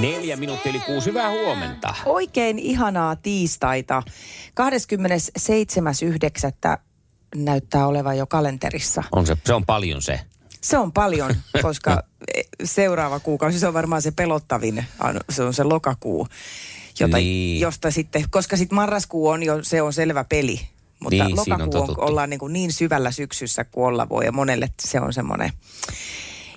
Neljä 0.00 0.36
minuuttia 0.36 0.70
yli 0.70 0.80
kuusi. 0.80 1.06
Hyvää 1.06 1.30
huomenta. 1.30 1.94
Oikein 2.06 2.58
ihanaa 2.58 3.16
tiistaita. 3.16 4.02
27.9. 6.74 6.78
näyttää 7.36 7.86
olevan 7.86 8.18
jo 8.18 8.26
kalenterissa. 8.26 9.02
On 9.12 9.26
se, 9.26 9.36
se 9.46 9.54
on 9.54 9.66
paljon 9.66 10.02
se. 10.02 10.20
Se 10.60 10.78
on 10.78 10.92
paljon, 10.92 11.34
koska 11.62 12.02
seuraava 12.64 13.20
kuukausi, 13.20 13.58
se 13.58 13.66
on 13.68 13.74
varmaan 13.74 14.02
se 14.02 14.10
pelottavin, 14.10 14.84
se 15.30 15.42
on 15.42 15.54
se 15.54 15.64
lokakuu. 15.64 16.28
Jota, 17.00 17.16
Niin. 17.16 17.60
josta 17.60 17.90
sitten, 17.90 18.24
koska 18.30 18.56
sitten 18.56 18.76
marraskuu 18.76 19.28
on 19.28 19.42
jo, 19.42 19.58
se 19.64 19.82
on 19.82 19.92
selvä 19.92 20.24
peli. 20.24 20.60
Mutta 21.00 21.24
Niin, 21.24 21.24
on 21.24 21.36
lokakuu 21.36 21.62
on, 21.64 21.70
totuttu. 21.70 22.00
ollaan 22.00 22.30
niin, 22.30 22.40
kuin 22.40 22.52
niin 22.52 22.72
syvällä 22.72 23.10
syksyssä 23.10 23.64
kuin 23.64 23.86
olla 23.86 24.08
voi 24.08 24.24
ja 24.24 24.32
monelle 24.32 24.68
se 24.82 25.00
on 25.00 25.12
semmoinen 25.12 25.50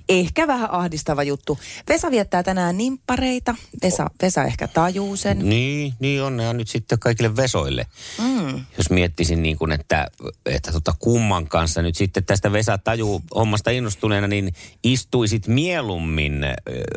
ehkä 0.10 0.48
vähän 0.48 0.72
ahdistava 0.72 1.24
juttu. 1.24 1.60
Vesa 1.90 2.12
viettää 2.12 2.44
tänään 2.44 2.78
nimppareita. 2.78 3.56
Vesa, 3.84 4.10
Vesa 4.22 4.44
ehkä 4.44 4.68
tajuu 4.68 5.16
sen. 5.16 5.40
Niin, 5.40 5.94
niin 6.00 6.24
onnea 6.24 6.54
nyt 6.54 6.68
sitten 6.68 7.00
kaikille 7.00 7.36
vesoille. 7.36 7.86
Mm. 8.22 8.66
Jos 8.78 8.90
miettisin 8.90 9.44
niin 9.44 9.58
kuin, 9.58 9.72
että, 9.72 10.08
että 10.46 10.72
tota 10.72 10.94
kumman 11.00 11.48
kanssa 11.48 11.82
nyt 11.82 11.96
sitten 11.96 12.26
tästä 12.26 12.52
Vesa 12.52 12.78
tajuu 12.78 13.22
hommasta 13.36 13.72
innostuneena, 13.72 14.28
niin 14.28 14.54
istuisit 14.84 15.48
mieluummin 15.48 16.46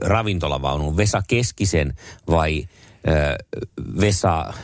ravintolavaunun 0.01 0.97
Vesa 0.97 1.23
Keskisen 1.29 1.95
vai 2.31 2.69
äh, 3.09 3.34
Vesa... 4.01 4.55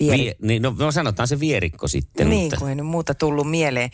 Vieri- 0.00 0.18
Vie, 0.18 0.36
niin, 0.42 0.62
no, 0.62 0.74
no 0.78 0.92
sanotaan 0.92 1.28
se 1.28 1.40
vierikko 1.40 1.88
sitten. 1.88 2.30
Niin, 2.30 2.40
mutta, 2.40 2.56
kun 2.56 2.68
ei 2.68 2.74
nyt 2.74 2.86
muuta 2.86 3.14
tullut 3.14 3.50
mieleen. 3.50 3.90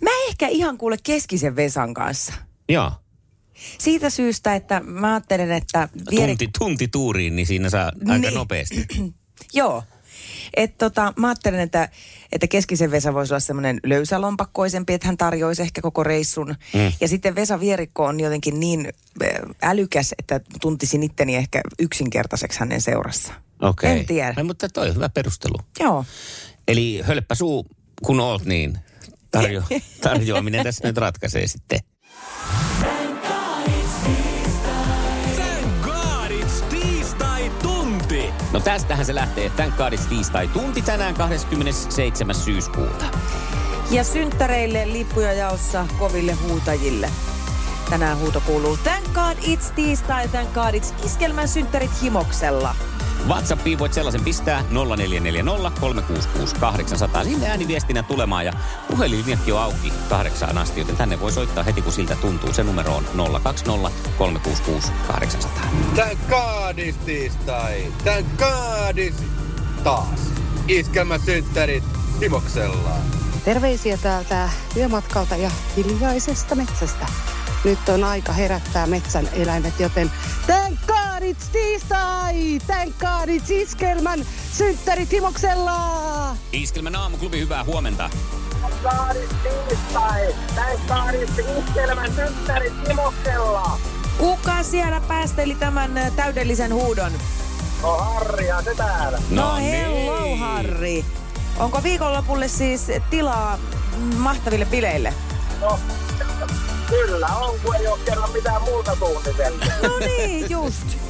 Mä 0.00 0.10
ehkä 0.28 0.48
ihan 0.48 0.78
kuule 0.78 0.96
keskisen 1.02 1.56
Vesan 1.56 1.94
kanssa. 1.94 2.32
Joo, 2.68 2.92
Siitä 3.78 4.10
syystä, 4.10 4.54
että 4.54 4.80
mä 4.80 5.12
ajattelen, 5.14 5.52
että... 5.52 5.88
Vieri... 6.10 6.26
tunti, 6.26 6.48
tunti 6.58 6.88
tuuriin, 6.88 7.36
niin 7.36 7.46
siinä 7.46 7.70
saa 7.70 7.92
aika 8.08 8.18
Niin. 8.18 8.34
nopeasti. 8.34 8.86
Joo. 9.54 9.82
Et 10.56 10.78
tota, 10.78 11.12
mä 11.16 11.28
ajattelen, 11.28 11.60
että, 11.60 11.88
että 12.32 12.46
keskisen 12.46 12.90
Vesa 12.90 13.14
voisi 13.14 13.32
olla 13.32 13.40
semmoinen 13.40 13.80
löysälompakkoisempi, 13.84 14.92
että 14.94 15.08
hän 15.08 15.16
tarjoaisi 15.16 15.62
ehkä 15.62 15.80
koko 15.80 16.04
reissun. 16.04 16.54
Mm. 16.74 16.92
Ja 17.00 17.08
sitten 17.08 17.34
Vesa 17.34 17.60
Vierikko 17.60 18.04
on 18.04 18.20
jotenkin 18.20 18.60
niin 18.60 18.88
äh, 19.22 19.30
älykäs, 19.62 20.14
että 20.18 20.40
tuntisin 20.60 21.02
itteni 21.02 21.36
ehkä 21.36 21.60
yksinkertaiseksi 21.78 22.60
hänen 22.60 22.80
seurassa. 22.80 23.32
Okei. 23.62 23.90
En 23.98 24.06
tiedä. 24.06 24.34
Ai, 24.36 24.42
mutta 24.42 24.68
toi 24.68 24.88
on 24.88 24.94
hyvä 24.94 25.08
perustelu. 25.08 25.54
Joo. 25.80 26.04
Eli 26.68 27.00
hölppä 27.04 27.34
suu, 27.34 27.66
kun 28.02 28.20
oot 28.20 28.44
niin, 28.44 28.78
tarjo, 29.30 29.62
tarjoaminen 30.02 30.64
tässä 30.64 30.88
nyt 30.88 30.96
ratkaisee 30.96 31.46
sitten. 31.46 31.78
No 38.56 38.60
tästähän 38.60 39.06
se 39.06 39.14
lähtee. 39.14 39.50
Thank 39.50 39.76
God 39.76 39.92
it's 39.92 40.08
tiistai 40.08 40.48
tunti 40.48 40.82
tänään 40.82 41.14
27. 41.14 42.34
syyskuuta. 42.34 43.04
Ja 43.90 44.04
synttäreille 44.04 44.92
lippuja 44.92 45.32
jaossa 45.32 45.86
koville 45.98 46.32
huutajille. 46.32 47.10
Tänään 47.90 48.18
huuto 48.18 48.40
kuuluu 48.40 48.76
Thank 48.76 49.04
God 49.04 49.38
it's 49.44 49.72
tiistai, 49.74 50.28
thank 50.28 50.52
God 50.52 50.74
it's 50.74 51.06
iskelmän 51.06 51.48
synttärit 51.48 51.90
himoksella. 52.02 52.74
WhatsAppiin 53.28 53.78
voit 53.78 53.92
sellaisen 53.92 54.24
pistää 54.24 54.64
0440 54.70 55.80
366 55.80 56.56
800. 56.56 57.24
Sinne 57.24 57.48
ääniviestinä 57.48 58.02
tulemaan 58.02 58.44
ja 58.46 58.52
puhelinlinjatkin 58.90 59.54
on 59.54 59.60
auki 59.60 59.92
kahdeksaan 60.08 60.58
asti, 60.58 60.80
joten 60.80 60.96
tänne 60.96 61.20
voi 61.20 61.32
soittaa 61.32 61.64
heti 61.64 61.82
kun 61.82 61.92
siltä 61.92 62.16
tuntuu. 62.16 62.52
Se 62.52 62.62
numero 62.62 62.96
on 62.96 63.04
020 63.42 63.90
366 64.18 64.92
800. 65.06 65.68
Tän 65.96 66.16
kaadis 66.30 66.96
tiistai, 66.96 67.92
tän 68.04 68.24
kaadis 68.36 69.14
taas. 69.84 70.20
Iskelmä 70.68 71.18
synttärit 71.18 71.84
Timoksella. 72.20 72.92
Terveisiä 73.44 73.96
täältä 73.96 74.48
työmatkalta 74.74 75.36
ja 75.36 75.50
hiljaisesta 75.76 76.54
metsästä. 76.54 77.06
Nyt 77.64 77.88
on 77.88 78.04
aika 78.04 78.32
herättää 78.32 78.86
metsän 78.86 79.28
eläimet, 79.32 79.80
joten 79.80 80.12
thank 80.46 80.80
God 80.86 80.95
it's 81.22 81.48
tiistai! 81.52 82.58
Thank 82.66 82.98
God 82.98 83.28
it's 83.28 83.50
iskelmän 83.50 84.26
synttärit 84.52 85.12
himoksella! 85.12 86.36
Iskelmän 86.52 86.96
aamuklubi, 86.96 87.40
hyvää 87.40 87.64
huomenta. 87.64 88.10
Kuka 94.18 94.62
siellä 94.62 95.00
päästeli 95.00 95.54
tämän 95.54 95.98
ö, 95.98 96.10
täydellisen 96.16 96.74
huudon? 96.74 97.12
No, 99.30 99.56
hello 99.56 100.20
niin. 100.22 100.38
Harri. 100.38 101.04
Onko 101.58 101.82
viikonlopulle 101.82 102.48
siis 102.48 102.86
tilaa 103.10 103.58
mahtaville 104.16 104.64
bileille? 104.64 105.14
Kyllä 106.88 107.26
on, 107.26 107.60
kun 107.60 107.76
ei 107.76 107.88
ole 107.88 107.98
kerran 108.04 108.32
mitään 108.32 108.62
muuta 108.62 108.96
suunniteltu. 108.96 109.66
No 109.82 109.98
niin, 109.98 110.50
just. 110.50 111.05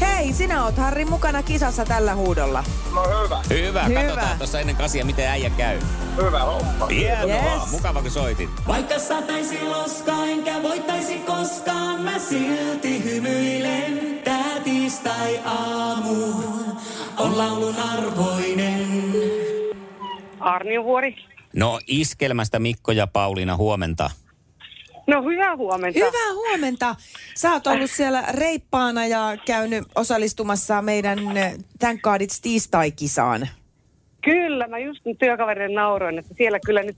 Hei, 0.00 0.32
sinä 0.32 0.64
oot 0.64 0.76
Harri 0.76 1.04
mukana 1.04 1.42
kisassa 1.42 1.84
tällä 1.84 2.14
huudolla. 2.14 2.64
No 2.94 3.02
hyvä, 3.24 3.40
Hyvä, 3.50 3.84
Hyvä. 3.84 4.00
katsotaan 4.02 4.38
tuossa 4.38 4.60
ennen 4.60 4.76
kasia, 4.76 5.04
miten 5.04 5.28
äijä 5.28 5.50
käy. 5.50 5.78
hyvä 6.16 6.40
homma. 6.40 6.86
Hienoa, 6.86 7.26
Yes. 7.60 7.70
mukava 7.70 8.02
kun 8.02 8.10
soitit. 8.10 8.50
Vaikka 8.66 8.98
sataisi 8.98 9.62
loskaa 9.62 10.26
enkä 10.26 10.62
voittaisi 10.62 11.18
koskaan, 11.18 12.00
mä 12.00 12.18
silti 12.18 13.04
hymyilen. 13.04 14.20
Tää 14.24 14.60
tiistai 14.64 15.38
aamu 15.44 16.14
on 17.18 17.38
laulun 17.38 17.74
arvoinen. 17.92 19.12
Arniovuori. 20.40 21.16
No 21.56 21.80
iskelmästä 21.86 22.58
Mikko 22.58 22.92
ja 22.92 23.06
Pauliina, 23.06 23.56
huomenta. 23.56 24.10
No 25.06 25.22
hyvää 25.22 25.56
huomenta. 25.56 25.98
Hyvää 25.98 26.32
huomenta. 26.34 26.96
Sä 27.34 27.52
oot 27.52 27.66
ollut 27.66 27.90
siellä 27.90 28.24
reippaana 28.28 29.06
ja 29.06 29.36
käynyt 29.46 29.84
osallistumassa 29.94 30.82
meidän 30.82 31.18
ö, 31.18 31.58
Thank 31.78 32.02
God 32.02 32.20
It's 32.20 32.38
tiistai-kisaan. 32.42 33.48
Kyllä, 34.24 34.68
mä 34.68 34.78
just 34.78 35.04
nyt 35.04 35.18
työkaverille 35.18 35.74
nauroin, 35.74 36.18
että 36.18 36.34
siellä 36.34 36.58
kyllä 36.66 36.82
nyt 36.82 36.96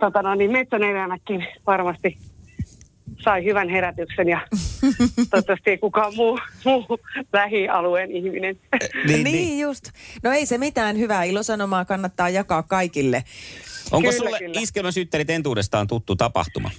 tota 0.00 0.22
no, 0.22 0.34
niin 0.34 0.52
metsänelämäkin 0.52 1.46
varmasti 1.66 2.18
sai 3.24 3.44
hyvän 3.44 3.68
herätyksen 3.68 4.28
ja 4.28 4.40
toivottavasti 5.30 5.70
ei 5.70 5.78
kukaan 5.78 6.12
muu, 6.16 6.38
muu 6.64 6.86
lähialueen 7.32 8.10
ihminen. 8.10 8.56
Niin, 9.06 9.24
niin 9.24 9.60
just. 9.60 9.90
No 10.22 10.32
ei 10.32 10.46
se 10.46 10.58
mitään 10.58 10.98
hyvää 10.98 11.24
ilosanomaa 11.24 11.84
kannattaa 11.84 12.28
jakaa 12.28 12.62
kaikille. 12.62 13.24
Onko 13.90 14.08
Kyllä, 14.08 14.18
sulle 14.18 14.38
kyllä. 14.38 14.60
iskelmäsyttärit 14.60 15.30
entuudestaan 15.30 15.86
tuttu 15.86 16.16
tapahtuma? 16.16 16.70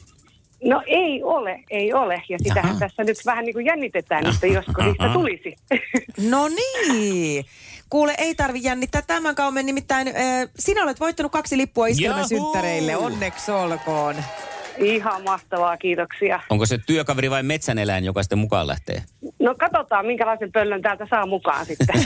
No 0.64 0.84
ei 0.86 1.24
ole, 1.24 1.64
ei 1.70 1.94
ole. 1.94 2.22
Ja 2.30 2.38
sitähän 2.44 2.70
Jaha. 2.70 2.80
tässä 2.80 3.04
nyt 3.04 3.18
vähän 3.26 3.46
niin 3.46 3.54
kuin 3.54 3.66
jännitetään, 3.66 4.28
että 4.28 4.48
josko 4.48 4.84
niistä 4.84 5.10
tulisi. 5.14 5.56
No 6.32 6.48
niin. 6.48 7.46
Kuule, 7.90 8.16
ei 8.18 8.36
tarvi 8.36 8.60
jännittää 8.64 9.02
tämän 9.02 9.36
kaumen, 9.36 9.66
nimittäin 9.66 10.08
äh, 10.08 10.14
sinä 10.60 10.84
olet 10.84 11.00
voittanut 11.00 11.32
kaksi 11.32 11.58
lippua 11.58 11.88
Jahuu! 11.88 12.00
iskelmäsynttäreille. 12.00 12.98
Onneksi 12.98 13.52
olkoon. 13.52 14.16
Ihan 14.78 15.24
mahtavaa, 15.24 15.78
kiitoksia. 15.78 16.40
Onko 16.50 16.66
se 16.66 16.78
työkaveri 16.78 17.30
vai 17.30 17.44
metsäneläin, 17.44 18.06
joka 18.06 18.24
sitten 18.24 18.40
mukaan 18.40 18.68
lähtee? 18.68 19.04
No 19.40 19.56
katsotaan, 19.56 20.06
minkälaisen 20.06 20.52
pöllön 20.52 20.82
täältä 20.82 21.08
saa 21.10 21.26
mukaan 21.26 21.66
sitten. 21.66 22.06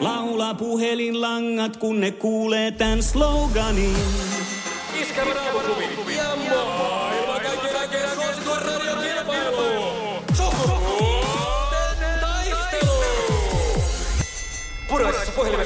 Laula 0.00 0.54
puhelinlangat, 0.54 1.76
kun 1.76 2.00
ne 2.00 2.10
kuulee 2.10 2.70
tän 2.70 3.02
sloganin. 3.02 3.96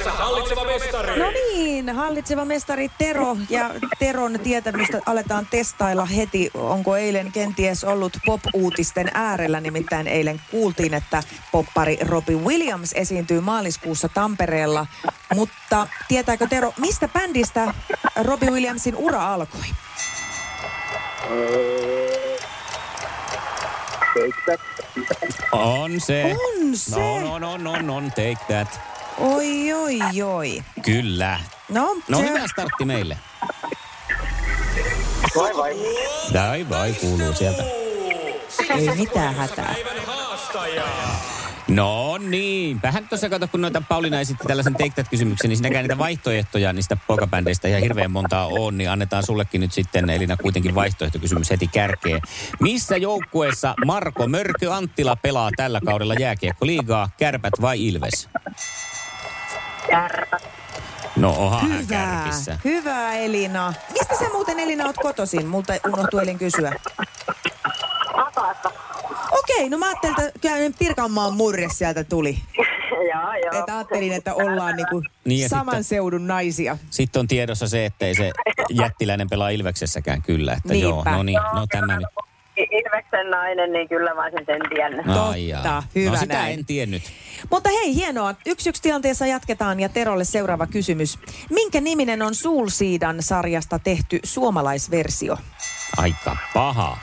Hallitseva 0.08 0.64
mestari. 0.64 1.18
No 1.18 1.30
niin, 1.30 1.88
hallitseva 1.88 2.44
mestari 2.44 2.90
Tero 2.98 3.36
ja 3.50 3.70
Teron 3.98 4.40
tietämystä 4.42 5.00
aletaan 5.06 5.46
testailla 5.50 6.04
heti. 6.04 6.50
Onko 6.54 6.96
eilen 6.96 7.32
kenties 7.32 7.84
ollut 7.84 8.18
pop-uutisten 8.26 9.10
äärellä? 9.14 9.60
Nimittäin 9.60 10.06
eilen 10.06 10.40
kuultiin, 10.50 10.94
että 10.94 11.22
poppari 11.52 11.98
Robbie 12.00 12.36
Williams 12.36 12.92
esiintyy 12.94 13.40
maaliskuussa 13.40 14.08
Tampereella. 14.08 14.86
Mutta 15.34 15.86
tietääkö 16.08 16.46
Tero, 16.46 16.72
mistä 16.78 17.08
bändistä 17.08 17.74
Robbie 18.22 18.50
Williamsin 18.50 18.96
ura 18.96 19.32
alkoi? 19.34 19.66
On 25.52 26.00
se. 26.00 26.36
On 26.36 26.76
se. 26.76 26.90
No, 27.00 27.20
no, 27.20 27.38
no, 27.38 27.56
no, 27.56 28.00
no, 28.00 28.00
take 28.10 28.38
that. 28.48 28.80
Oi, 29.18 29.72
oi, 29.72 30.22
oi. 30.22 30.62
Kyllä. 30.82 31.40
No, 31.68 31.96
No 32.08 32.18
se- 32.18 32.28
hyvä 32.28 32.46
startti 32.48 32.84
meille. 32.84 33.18
Vai 35.36 35.56
vai. 35.56 35.76
Vai 36.32 36.68
vai 36.68 36.92
kuuluu 36.92 37.34
sieltä. 37.34 37.62
Ei 38.78 38.90
mitään 38.96 39.34
hätää. 39.34 39.74
No 41.70 42.18
niin, 42.18 42.82
vähän 42.82 43.08
tuossa 43.08 43.28
kato, 43.28 43.48
kun 43.48 43.60
noita 43.60 43.82
Pauliina 43.88 44.20
esitti 44.20 44.44
tällaisen 44.46 44.72
Take 44.72 44.90
That-kysymyksen, 44.90 45.48
niin 45.48 45.56
siinäkään 45.56 45.84
niitä 45.84 45.98
vaihtoehtoja 45.98 46.72
niistä 46.72 46.96
poikabändeistä 47.06 47.68
ihan 47.68 47.82
hirveän 47.82 48.10
montaa 48.10 48.46
on, 48.46 48.78
niin 48.78 48.90
annetaan 48.90 49.22
sullekin 49.22 49.60
nyt 49.60 49.72
sitten, 49.72 50.10
Elina, 50.10 50.36
kuitenkin 50.36 50.74
vaihtoehtokysymys 50.74 51.50
heti 51.50 51.66
kärkeen. 51.66 52.20
Missä 52.60 52.96
joukkueessa 52.96 53.74
Marko 53.86 54.28
Mörkö 54.28 54.74
Anttila 54.74 55.16
pelaa 55.16 55.50
tällä 55.56 55.80
kaudella 55.86 56.14
jääkiekko-liigaa, 56.14 57.08
Kärpät 57.18 57.52
vai 57.60 57.86
Ilves? 57.86 58.28
Kärpät. 59.90 60.42
No 61.16 61.34
onhan 61.38 61.60
hän 61.60 61.70
Hyvä, 61.78 61.88
kärpissä. 61.88 62.58
hyvä 62.64 63.14
Elina. 63.14 63.74
Mistä 63.92 64.14
sä 64.18 64.24
muuten 64.32 64.58
Elina 64.60 64.86
oot 64.86 64.96
kotoisin? 64.96 65.46
Multa 65.46 65.72
unohtui 65.86 66.22
elin 66.22 66.38
kysyä. 66.38 66.72
Okei, 69.60 69.70
no 69.70 69.78
mä 69.78 69.86
ajattelin, 69.86 70.14
että 70.20 70.40
kyllä 70.40 70.70
Pirkanmaan 70.78 71.34
murre 71.34 71.66
sieltä 71.72 72.04
tuli. 72.04 72.38
joo, 73.12 73.34
joo. 73.44 73.60
Että 73.60 73.76
ajattelin, 73.76 74.12
että 74.12 74.34
ollaan 74.34 74.76
niinku 74.76 75.02
Niin 75.24 75.48
saman 75.48 75.64
sitten- 75.64 75.84
seudun 75.84 76.26
naisia. 76.26 76.78
Sitten 76.90 77.20
on 77.20 77.28
tiedossa 77.28 77.68
se, 77.68 77.84
että 77.86 78.06
ei 78.06 78.14
se 78.14 78.30
jättiläinen 78.70 79.28
pelaa 79.30 79.48
Ilveksessäkään 79.48 80.22
kyllä. 80.22 80.52
Että 80.52 80.74
joo, 80.74 80.92
Niinpä. 80.94 81.10
no 81.10 81.22
niin, 81.22 81.38
no 81.54 81.66
tämä 81.66 81.96
nyt. 81.96 82.06
Ilveksen 82.56 83.30
nainen, 83.30 83.72
niin 83.72 83.88
kyllä 83.88 84.14
mä 84.14 84.22
olisin 84.22 84.46
sen 84.46 84.60
tiennyt. 84.74 85.06
Jaa. 85.06 85.62
Totta, 85.62 85.82
hyvä 85.94 86.10
no 86.10 86.16
sitä 86.16 86.34
näin. 86.34 86.58
en 86.58 86.64
tiennyt. 86.66 87.02
Mutta 87.50 87.68
hei, 87.70 87.94
hienoa. 87.94 88.34
Yksi 88.46 88.68
yksi 88.68 88.82
tilanteessa 88.82 89.26
jatketaan 89.26 89.80
ja 89.80 89.88
Terolle 89.88 90.24
seuraava 90.24 90.66
kysymys. 90.66 91.18
Minkä 91.50 91.80
niminen 91.80 92.22
on 92.22 92.34
Soulseedan 92.34 93.16
sarjasta 93.22 93.78
tehty 93.78 94.18
suomalaisversio? 94.24 95.36
Aika 95.96 96.36
paha. 96.54 96.98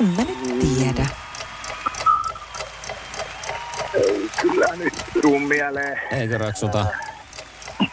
En 0.00 0.06
mä 0.06 0.22
nyt 0.24 0.58
tiedä. 0.78 1.06
Nyt 4.76 4.94
tuu 5.22 5.38
mieleen. 5.38 6.00
Eikö 6.10 6.38
raksuta? 6.38 6.86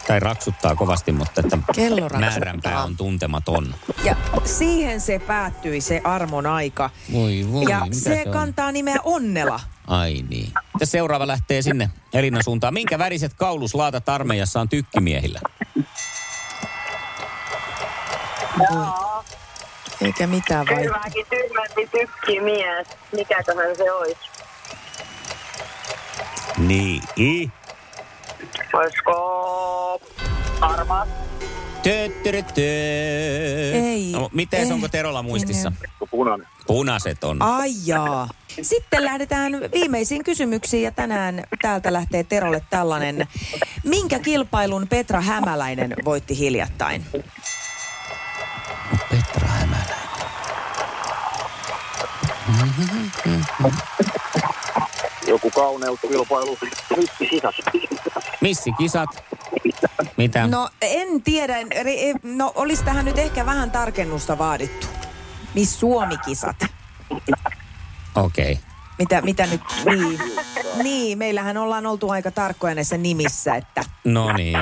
Tai 0.06 0.20
raksuttaa 0.20 0.74
kovasti, 0.74 1.12
mutta 1.12 1.40
että 1.40 1.58
Kello 1.74 2.08
määränpää 2.08 2.82
on 2.82 2.96
tuntematon. 2.96 3.74
Ja 4.04 4.16
siihen 4.44 5.00
se 5.00 5.18
päättyi 5.18 5.80
se 5.80 6.00
armon 6.04 6.46
aika. 6.46 6.90
Voi 7.12 7.46
voi, 7.52 7.64
ja 7.68 7.80
mitä 7.80 7.94
se, 7.96 8.00
se 8.00 8.22
on? 8.26 8.32
kantaa 8.32 8.72
nimeä 8.72 8.96
Onnela. 9.04 9.60
Ai 9.86 10.24
niin. 10.28 10.52
Ja 10.80 10.86
seuraava 10.86 11.26
lähtee 11.26 11.62
sinne 11.62 11.90
Elinan 12.14 12.44
suuntaan. 12.44 12.74
Minkä 12.74 12.98
väriset 12.98 13.34
kauluslaatat 13.34 14.08
armeijassa 14.08 14.60
on 14.60 14.68
tykkimiehillä? 14.68 15.40
Eikä 20.00 20.26
mitään 20.26 20.66
vai. 20.66 20.84
Hyväkin 20.84 21.26
tyhmempi 21.30 21.98
tykkimies. 21.98 22.86
Mikäköhän 23.12 23.76
se 23.76 23.92
olisi? 23.92 24.20
Niin. 26.58 27.02
Olisiko 28.72 30.00
harmaa? 30.60 31.06
Töttörötö. 31.82 32.60
Ei, 33.72 34.12
No, 34.12 34.28
miten 34.32 34.60
ei, 34.60 34.72
onko 34.72 34.88
Terolla 34.88 35.22
muistissa? 35.22 35.72
Punainen. 36.10 36.48
Punaiset 36.66 37.24
on. 37.24 37.42
Ai 37.42 37.70
jaa. 37.86 38.28
Sitten 38.62 39.04
lähdetään 39.04 39.52
viimeisiin 39.74 40.24
kysymyksiin 40.24 40.82
ja 40.82 40.90
tänään 40.90 41.44
täältä 41.62 41.92
lähtee 41.92 42.24
Terolle 42.24 42.62
tällainen. 42.70 43.28
Minkä 43.84 44.18
kilpailun 44.18 44.88
Petra 44.88 45.20
Hämäläinen 45.20 45.94
voitti 46.04 46.38
hiljattain? 46.38 47.06
Petra 49.10 49.48
Hämäläinen. 49.48 50.02
Joku 55.32 55.50
kauneuskilpailu. 55.50 56.58
Missi 56.96 57.26
kisat. 57.30 57.54
Missikisat. 58.40 59.24
Mitä? 60.16 60.46
No 60.46 60.68
en 60.80 61.22
tiedä, 61.22 61.62
ri- 61.62 62.20
no 62.22 62.52
olisi 62.54 62.84
tähän 62.84 63.04
nyt 63.04 63.18
ehkä 63.18 63.46
vähän 63.46 63.70
tarkennusta 63.70 64.38
vaadittu. 64.38 64.86
Miss 65.54 65.80
Suomi-kisat. 65.80 66.56
Okei. 68.14 68.52
Okay. 68.52 68.56
Mitä, 68.98 69.20
mitä 69.22 69.46
nyt, 69.46 69.60
niin. 69.84 70.20
Niin, 70.82 71.18
meillähän 71.18 71.56
ollaan 71.56 71.86
oltu 71.86 72.10
aika 72.10 72.30
tarkkoja 72.30 72.74
näissä 72.74 72.96
nimissä, 72.96 73.54
että, 73.54 73.84
No 74.04 74.32
niin. 74.32 74.58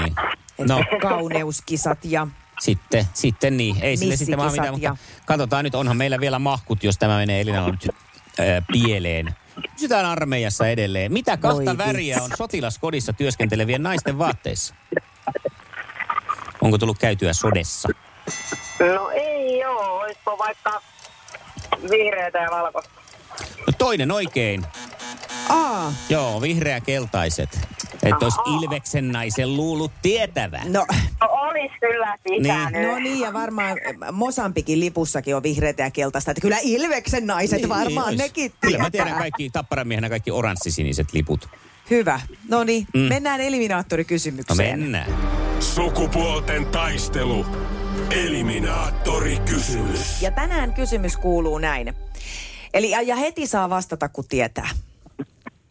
että 0.58 0.74
No, 0.74 0.84
kauneuskisat 1.02 2.04
ja 2.04 2.26
sitten, 2.60 3.04
sitten 3.14 3.56
niin. 3.56 3.76
Ei 3.82 3.96
sille 3.96 4.16
sitten 4.16 4.38
vaan 4.38 4.52
mitään, 4.52 4.74
Missikisat 4.74 4.96
mutta 4.98 5.24
katsotaan 5.26 5.64
nyt, 5.64 5.74
onhan 5.74 5.96
meillä 5.96 6.20
vielä 6.20 6.38
mahkut, 6.38 6.84
jos 6.84 6.98
tämä 6.98 7.16
menee 7.16 7.40
Elinalla 7.40 7.70
nyt 7.70 7.88
äh, 8.40 8.46
pieleen. 8.72 9.34
Pysytään 9.72 10.06
armeijassa 10.06 10.68
edelleen. 10.68 11.12
Mitä 11.12 11.36
kahta 11.36 11.64
Voi 11.64 11.78
väriä 11.78 12.22
on 12.22 12.30
sotilaskodissa 12.38 13.12
työskentelevien 13.12 13.82
naisten 13.82 14.18
vaatteissa? 14.18 14.74
Onko 16.62 16.78
tullut 16.78 16.98
käytyä 16.98 17.32
sodessa? 17.32 17.88
No 18.94 19.10
ei 19.10 19.64
oo. 19.64 19.98
Olisiko 20.00 20.38
vaikka 20.38 20.80
vihreätä 21.90 22.38
ja 22.38 22.50
valkoista? 22.50 22.90
No 23.66 23.72
toinen 23.78 24.10
oikein. 24.12 24.66
Aa, 25.48 25.92
Joo, 26.08 26.40
vihreä-keltaiset. 26.42 27.58
Että 28.02 28.24
olisi 28.26 28.38
Ilveksen 28.46 29.12
naisen 29.12 29.56
luullut 29.56 29.92
tietävän. 30.02 30.72
no, 30.72 30.86
No 31.20 31.28
olis 31.60 31.72
kyllä 31.80 32.16
pitänyt. 32.24 32.88
no 32.88 32.98
niin 32.98 33.20
ja 33.20 33.32
varmaan 33.32 33.78
Mosambikin 34.12 34.80
lipussakin 34.80 35.36
on 35.36 35.42
vihreätä 35.42 35.82
ja 35.82 35.90
keltaista. 35.90 36.30
Että 36.30 36.40
kyllä 36.40 36.58
Ilveksen 36.62 37.26
naiset 37.26 37.58
Niin, 37.58 37.68
varmaan 37.68 38.06
ois. 38.06 38.18
nekin 38.18 38.52
Kyllä 38.60 38.78
mä 38.78 38.90
tiedän 38.90 39.18
kaikki 39.18 39.50
tapparamiehenä 39.50 40.08
kaikki 40.08 40.30
oranssisiniset 40.30 41.12
liput. 41.12 41.48
Hyvä. 41.90 42.20
No 42.48 42.64
niin, 42.64 42.86
Mm. 42.94 43.00
mennään 43.00 43.40
No 43.40 43.46
eliminaattorikysymykseen. 43.46 44.78
mennään. 44.80 45.12
Sukupuolten 45.60 46.66
taistelu. 46.66 47.46
Eliminaattori 48.10 49.38
kysymys. 49.38 50.22
Ja 50.22 50.30
tänään 50.30 50.74
kysymys 50.74 51.16
kuuluu 51.16 51.58
näin. 51.58 51.94
Eli 52.74 52.90
ja- 52.90 53.02
ja 53.02 53.16
heti 53.16 53.46
saa 53.46 53.70
vastata, 53.70 54.08
kun 54.08 54.24
tietää. 54.28 54.68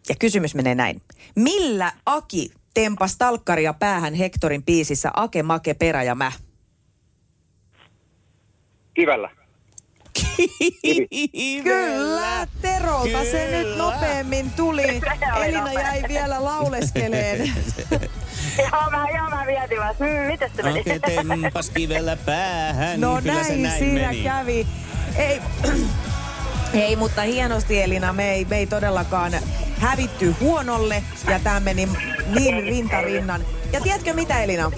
Ja 0.10 0.16
kysymys 0.20 0.56
menee 0.56 0.76
näin. 0.76 1.02
Millä 1.36 1.92
Aki 2.06 2.52
tempas 2.74 3.18
talkkaria 3.18 3.74
päähän 3.74 4.14
Hektorin 4.14 4.64
biisissä 4.64 5.12
Ake, 5.16 5.44
Make, 5.44 5.74
Perä 5.74 6.04
ja 6.04 6.16
Mä? 6.16 6.32
Kivellä. 8.94 9.30
Kyllä, 11.64 12.48
Terolta 12.62 13.24
se 13.24 13.46
Kyllä. 13.46 13.58
nyt 13.58 13.78
nopeammin 13.78 14.52
tuli. 14.52 14.84
Elina 15.46 15.74
jäi 15.74 16.04
vielä 16.08 16.44
lauleskeleen. 16.44 17.40
Joo, 18.58 18.90
mä, 18.92 19.06
joo, 19.18 19.30
mä 19.30 19.44
vietin 19.48 19.78
vaan. 19.80 19.96
Hmm, 20.00 20.28
mitäs 20.28 20.52
se 20.56 20.64
meni? 20.64 20.80
Ake 20.80 21.00
tempas 21.00 21.70
kivellä 21.70 22.16
päähän. 22.26 23.02
No 23.02 23.22
Kyllä 23.22 23.44
se 23.44 23.50
näin, 23.50 23.64
näin 23.64 23.80
siinä 23.80 24.08
meni. 24.08 24.24
kävi. 24.24 24.68
Ei, 25.16 25.42
ei, 26.84 26.96
mutta 26.96 27.22
hienosti 27.22 27.82
Elina, 27.82 28.14
me 28.14 28.32
ei, 28.32 28.46
me 28.46 28.58
ei 28.58 28.68
todellakaan 28.68 29.32
hävitty 29.80 30.36
huonolle 30.40 31.04
ja 31.30 31.40
tämä 31.40 31.60
meni 31.60 31.90
niin 32.40 32.64
rinta 32.64 33.02
rinnan. 33.02 33.42
Ja 33.74 33.82
tiedätkö 33.82 34.14
mitä 34.14 34.44
Elina? 34.44 34.72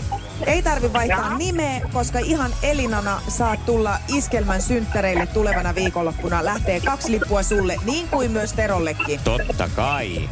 Ei 0.46 0.62
tarvi 0.62 0.94
vaihtaa 0.94 1.20
Jaa. 1.20 1.38
nimeä, 1.38 1.82
koska 1.94 2.20
ihan 2.20 2.52
Elinana 2.64 3.22
saat 3.28 3.66
tulla 3.66 3.98
Iskelmän 4.08 4.62
synttäreille 4.62 5.26
tulevana 5.26 5.76
viikonloppuna. 5.76 6.46
Lähtee 6.46 6.80
kaksi 6.80 7.12
lippua 7.12 7.44
sulle, 7.44 7.76
niin 7.86 8.08
kuin 8.08 8.32
myös 8.32 8.54
Terollekin. 8.54 9.20
Totta 9.24 9.70
kai. 9.76 10.30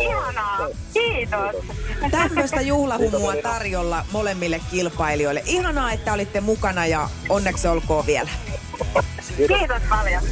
Ihanaa. 0.00 0.68
Kiitos. 0.92 1.64
Tämmöistä 2.10 2.60
juhlahumua 2.60 3.34
tarjolla 3.42 4.06
molemmille 4.12 4.60
kilpailijoille. 4.70 5.42
Ihanaa, 5.46 5.92
että 5.92 6.12
olitte 6.12 6.40
mukana 6.40 6.86
ja 6.86 7.08
onneksi 7.28 7.68
olkoon 7.68 8.06
vielä. 8.06 8.30
Kiitos 9.36 9.82
paljon. 9.88 10.22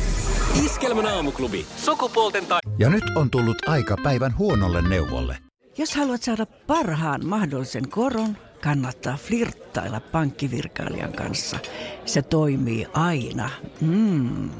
Iskelmän 0.54 1.06
aamuklubi. 1.06 1.66
Sukupuolten 1.76 2.46
taistelu. 2.46 2.74
Ja 2.78 2.90
nyt 2.90 3.04
on 3.16 3.30
tullut 3.30 3.68
aika 3.68 3.96
päivän 4.02 4.38
huonolle 4.38 4.82
neuvolle. 4.88 5.38
Jos 5.78 5.96
haluat 5.96 6.22
saada 6.22 6.46
parhaan 6.46 7.26
mahdollisen 7.26 7.88
koron, 7.88 8.36
kannattaa 8.62 9.16
flirttailla 9.16 10.00
pankkivirkailijan 10.00 11.12
kanssa. 11.12 11.58
Se 12.04 12.22
toimii 12.22 12.86
aina. 12.92 13.50
Mm. 13.80 14.50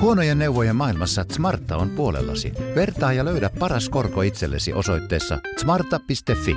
Huonojen 0.00 0.38
neuvojen 0.38 0.76
maailmassa 0.76 1.24
Smarta 1.32 1.76
on 1.76 1.90
puolellasi. 1.90 2.52
Vertaa 2.74 3.12
ja 3.12 3.24
löydä 3.24 3.50
paras 3.58 3.88
korko 3.88 4.22
itsellesi 4.22 4.72
osoitteessa 4.72 5.38
smarta.fi. 5.60 6.54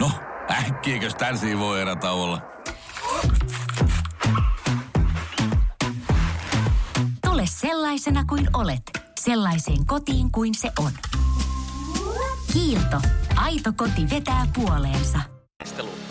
No, 0.00 0.10
äkkiäkös 0.50 1.14
tän 1.14 1.38
voi 1.58 1.80
erä 1.80 1.96
olla? 2.10 2.50
Tule 7.26 7.42
sellaisena 7.46 8.24
kuin 8.24 8.48
olet, 8.52 8.82
sellaiseen 9.20 9.86
kotiin 9.86 10.32
kuin 10.32 10.54
se 10.54 10.70
on. 10.78 10.92
Kiilto. 12.52 13.00
Aito 13.36 13.72
koti 13.76 14.10
vetää 14.10 14.46
puoleensa. 14.54 15.18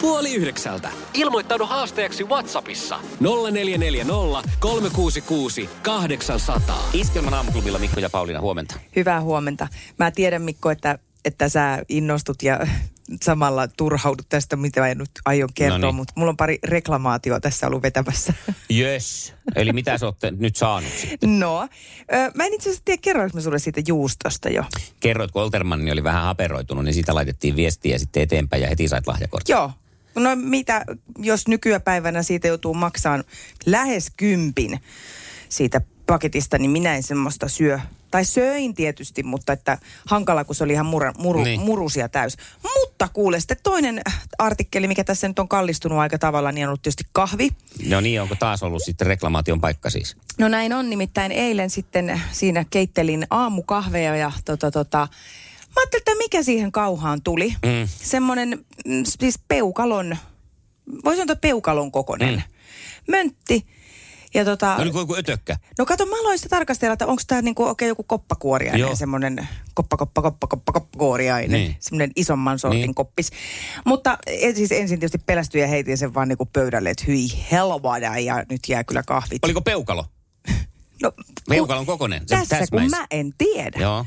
Puoli 0.02 0.34
yhdeksältä. 0.34 0.92
Ilmoittaudu 1.14 1.66
haasteeksi 1.66 2.24
Whatsappissa. 2.24 3.00
0440 3.20 4.50
366 4.60 5.70
800. 5.82 6.90
Iskelmän 6.94 7.34
aamuklubilla 7.34 7.80
Mikko 7.80 8.00
ja 8.00 8.10
Pauliina, 8.10 8.42
huomenta. 8.42 8.76
Hyvää 8.96 9.22
huomenta. 9.22 9.68
Mä 10.00 10.12
tiedän 10.12 10.42
Mikko, 10.42 10.72
että, 10.72 11.00
että 11.26 11.50
sä 11.50 11.84
innostut 11.90 12.44
ja 12.44 12.68
samalla 13.24 13.68
turhaudut 13.68 14.30
tästä, 14.30 14.56
mitä 14.56 14.82
mä 14.82 14.96
nyt 14.96 15.12
aion 15.26 15.50
kertoa, 15.54 15.78
No 15.78 15.88
niin. 15.88 15.96
mutta 15.96 16.14
mulla 16.18 16.30
on 16.30 16.38
pari 16.38 16.60
reklamaatioa 16.64 17.40
tässä 17.40 17.68
ollut 17.68 17.82
vetämässä. 17.82 18.34
Yes. 18.78 19.34
Eli 19.56 19.74
mitä 19.74 19.98
sä 19.98 20.06
ootte 20.06 20.32
nyt 20.32 20.56
saanut? 20.56 20.92
No, 21.26 21.62
ö, 22.14 22.32
mä 22.36 22.46
en 22.46 22.54
itse 22.54 22.70
asiassa 22.70 22.86
tiedä, 22.86 23.00
kerroinko 23.02 23.38
mä 23.38 23.42
sulle 23.42 23.60
siitä 23.60 23.82
juustosta 23.88 24.50
jo. 24.50 24.64
Kerroit, 25.00 25.32
kun 25.32 25.42
Oltermanni 25.42 25.92
oli 25.92 26.04
vähän 26.04 26.24
haperoitunut, 26.24 26.84
niin 26.84 26.94
siitä 26.94 27.16
laitettiin 27.16 27.56
viestiä 27.56 27.98
sitten 27.98 28.24
eteenpäin 28.24 28.62
ja 28.62 28.70
heti 28.70 28.88
sait 28.88 29.08
lahjakortin. 29.08 29.54
Joo. 29.54 29.72
No 30.16 30.36
mitä, 30.36 30.86
jos 31.18 31.48
nykypäivänä 31.48 32.24
siitä 32.24 32.48
joutuu 32.48 32.74
maksamaan 32.74 33.24
lähes 33.66 34.12
kympin 34.18 34.80
siitä 35.50 35.82
paketista, 36.14 36.58
niin 36.58 36.72
minä 36.72 36.96
en 36.96 37.04
semmoista 37.04 37.48
syö. 37.48 37.80
Tai 38.12 38.26
söin 38.26 38.74
tietysti, 38.76 39.24
mutta 39.24 39.54
että 39.54 39.78
hankala, 40.08 40.44
kun 40.44 40.56
se 40.56 40.64
oli 40.64 40.74
ihan 40.74 40.86
mura, 40.86 41.14
muru, 41.18 41.44
Niin. 41.44 41.62
murusia 41.62 42.10
täys. 42.10 42.38
Mutta 42.64 43.08
kuule, 43.14 43.40
sitten 43.40 43.58
toinen 43.64 44.02
artikkeli, 44.40 44.88
mikä 44.88 45.04
tässä 45.04 45.28
nyt 45.28 45.40
on 45.40 45.48
kallistunut 45.48 45.98
aika 46.00 46.18
tavalla, 46.18 46.52
niin 46.52 46.66
on 46.66 46.70
ollut 46.70 46.82
tietysti 46.82 47.04
kahvi. 47.14 47.50
No 47.88 48.02
niin, 48.02 48.22
onko 48.22 48.36
taas 48.36 48.64
ollut 48.64 48.84
sitten 48.84 49.08
reklamaation 49.08 49.62
paikka 49.62 49.90
siis? 49.90 50.16
No 50.38 50.48
näin 50.48 50.74
on, 50.74 50.90
nimittäin 50.90 51.32
eilen 51.32 51.70
sitten 51.70 52.22
siinä 52.32 52.66
keittelin 52.70 53.28
aamukahveja 53.30 54.16
ja 54.16 54.32
tota, 54.46 54.72
tota, 54.72 54.98
mä 55.68 55.74
ajattelin, 55.78 56.02
että 56.02 56.16
mikä 56.18 56.44
siihen 56.44 56.72
kauhaan 56.72 57.22
tuli. 57.22 57.50
Mm. 57.66 57.88
Semmoinen 58.02 58.66
mm, 58.86 59.04
siis 59.20 59.40
peukalon, 59.48 60.18
voisi 61.06 61.22
sanoa 61.22 61.36
peukalon 61.36 61.92
kokonen 61.92 62.36
Mm. 62.36 62.42
möntti. 63.12 63.66
Ja 64.34 64.46
tota, 64.46 64.76
No 64.78 64.84
niin 64.84 64.92
kuin 64.92 65.02
joku 65.02 65.16
ötökkä. 65.16 65.56
no 65.78 65.86
kato, 65.86 66.06
mä 66.06 66.20
aloin 66.20 66.38
sitä 66.38 66.50
tarkastella, 66.50 66.94
että 66.94 67.08
onko 67.08 67.22
tämä 67.28 67.42
niinku 67.42 67.64
oikein 67.64 67.90
joku 67.90 68.04
koppakuoriainen, 68.04 68.80
Joo. 68.82 68.96
semmoinen 68.96 69.48
koppa, 69.74 69.98
koppa, 69.98 70.22
koppa, 70.22 70.48
koppa, 70.48 70.72
koppakuoriainen, 70.72 71.52
Niin. 71.52 71.76
semmoinen 71.80 72.12
isomman 72.16 72.60
sortin 72.60 72.82
Niin. 72.82 72.96
koppis. 72.96 73.32
Mutta 73.86 74.18
en, 74.28 74.56
siis 74.56 74.72
ensin 74.72 75.00
tietysti 75.00 75.24
pelästyin 75.26 75.62
ja 75.62 75.68
heitin 75.68 75.98
sen 75.98 76.14
vaan 76.14 76.28
niinku 76.28 76.46
pöydälle, 76.46 76.90
että 76.90 77.04
hyi 77.08 77.28
helvada 77.52 78.18
ja 78.20 78.44
nyt 78.50 78.62
jää 78.68 78.84
kyllä 78.84 79.04
kahvit. 79.04 79.46
Oliko 79.46 79.62
peukalo? 79.62 80.06
No, 81.02 81.12
Peukalon 81.50 81.86
kokonen. 81.86 82.20
Se 82.22 82.36
tässä 82.36 82.58
täsmäis. 82.60 82.92
kun 82.92 83.00
mä 83.00 83.08
en 83.12 83.34
tiedä. 83.38 83.80
Joo. 83.80 84.06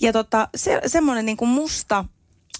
Ja 0.00 0.12
tota, 0.12 0.48
se, 0.56 0.80
semmoinen 0.86 1.26
niin 1.26 1.36
kuin 1.36 1.48
musta, 1.48 2.04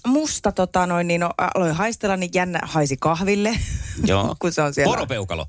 musta 0.07 0.51
tota 0.51 0.87
noin, 0.87 1.07
niin 1.07 1.21
no, 1.21 1.29
aloin 1.55 1.73
haistella, 1.75 2.17
niin 2.17 2.31
jännä 2.33 2.59
haisi 2.63 2.97
kahville. 2.97 3.59
Joo. 4.05 4.35
kun 4.41 4.51
se 4.53 4.61
on 4.61 4.73
siellä. 4.73 4.91
Poropeukalo. 4.91 5.45